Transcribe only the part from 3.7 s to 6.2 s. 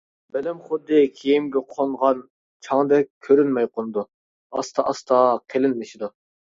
قونىدۇ، ئاستا-ئاستا قېلىنلىشىدۇ.